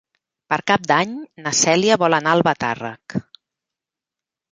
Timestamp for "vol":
2.05-2.17